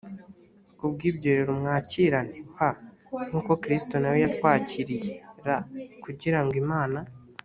ku 0.77 0.85
bw 0.93 0.99
ibyo 1.09 1.29
rero 1.37 1.51
mwakirane 1.61 2.37
p 2.55 2.57
nk 3.29 3.33
uko 3.39 3.51
kristo 3.63 3.93
na 3.99 4.07
we 4.11 4.17
yatwakiriye 4.25 5.11
r 5.45 5.47
kugira 6.03 6.39
ngo 6.43 6.53
imana 6.63 6.99